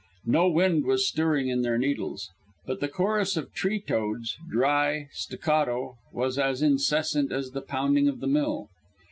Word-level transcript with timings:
No 0.25 0.49
wind 0.49 0.85
was 0.85 1.07
stirring 1.07 1.49
in 1.49 1.61
their 1.61 1.77
needles. 1.77 2.31
But 2.65 2.79
the 2.79 2.87
chorus 2.87 3.37
of 3.37 3.53
tree 3.53 3.79
toads, 3.79 4.35
dry, 4.49 5.09
staccato, 5.11 5.97
was 6.11 6.39
as 6.39 6.63
incessant 6.63 7.31
as 7.31 7.51
the 7.51 7.61
pounding 7.61 8.07
of 8.07 8.19
the 8.19 8.25
mill. 8.25 8.69